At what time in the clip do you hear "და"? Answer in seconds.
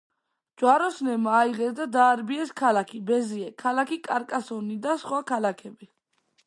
1.79-1.87, 4.89-4.99